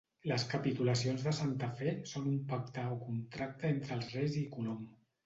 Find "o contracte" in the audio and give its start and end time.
2.97-3.71